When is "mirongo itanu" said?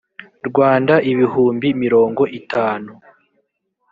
1.83-2.91